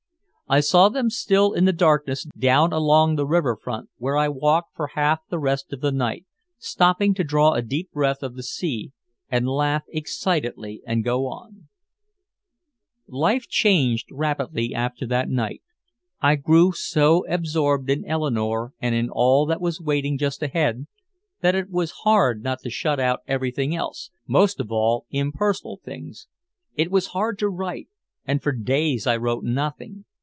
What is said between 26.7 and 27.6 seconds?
It was hard to